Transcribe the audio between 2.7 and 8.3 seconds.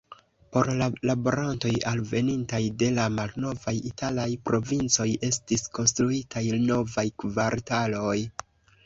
de la malnovaj italaj provincoj estis konstruitaj novaj kvartaloj.